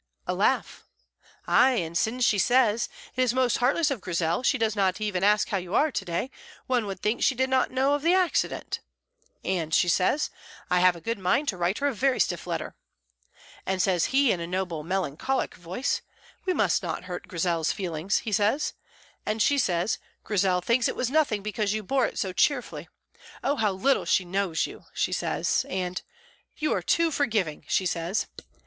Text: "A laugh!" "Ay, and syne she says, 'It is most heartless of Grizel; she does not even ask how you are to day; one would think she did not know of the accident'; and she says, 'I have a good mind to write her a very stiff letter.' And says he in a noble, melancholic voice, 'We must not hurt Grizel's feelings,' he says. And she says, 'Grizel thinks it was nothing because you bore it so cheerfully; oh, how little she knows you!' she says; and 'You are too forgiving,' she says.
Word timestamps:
"A 0.25 0.33
laugh!" 0.33 0.87
"Ay, 1.45 1.73
and 1.73 1.95
syne 1.95 2.21
she 2.21 2.39
says, 2.39 2.89
'It 3.15 3.21
is 3.21 3.35
most 3.35 3.59
heartless 3.59 3.91
of 3.91 4.01
Grizel; 4.01 4.41
she 4.41 4.57
does 4.57 4.75
not 4.75 4.99
even 4.99 5.23
ask 5.23 5.49
how 5.49 5.57
you 5.57 5.75
are 5.75 5.91
to 5.91 6.03
day; 6.03 6.31
one 6.65 6.87
would 6.87 7.01
think 7.01 7.21
she 7.21 7.35
did 7.35 7.51
not 7.51 7.69
know 7.69 7.93
of 7.93 8.01
the 8.01 8.15
accident'; 8.15 8.79
and 9.45 9.75
she 9.75 9.87
says, 9.87 10.31
'I 10.71 10.79
have 10.79 10.95
a 10.95 11.01
good 11.01 11.19
mind 11.19 11.47
to 11.49 11.55
write 11.57 11.77
her 11.77 11.85
a 11.87 11.93
very 11.93 12.19
stiff 12.19 12.47
letter.' 12.47 12.73
And 13.63 13.79
says 13.79 14.05
he 14.05 14.31
in 14.31 14.39
a 14.39 14.47
noble, 14.47 14.83
melancholic 14.83 15.53
voice, 15.53 16.01
'We 16.47 16.55
must 16.55 16.81
not 16.81 17.03
hurt 17.03 17.27
Grizel's 17.27 17.71
feelings,' 17.71 18.23
he 18.25 18.31
says. 18.31 18.73
And 19.23 19.39
she 19.39 19.59
says, 19.59 19.99
'Grizel 20.23 20.61
thinks 20.61 20.87
it 20.87 20.95
was 20.95 21.11
nothing 21.11 21.43
because 21.43 21.73
you 21.73 21.83
bore 21.83 22.07
it 22.07 22.17
so 22.17 22.33
cheerfully; 22.33 22.89
oh, 23.43 23.55
how 23.57 23.71
little 23.73 24.05
she 24.05 24.25
knows 24.25 24.65
you!' 24.65 24.85
she 24.95 25.11
says; 25.13 25.63
and 25.69 26.01
'You 26.57 26.73
are 26.73 26.81
too 26.81 27.11
forgiving,' 27.11 27.65
she 27.67 27.85
says. 27.85 28.25